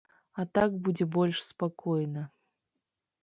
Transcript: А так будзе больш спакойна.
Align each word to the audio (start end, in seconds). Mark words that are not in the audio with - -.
А 0.43 0.43
так 0.57 0.71
будзе 0.85 1.05
больш 1.17 1.43
спакойна. 1.49 2.23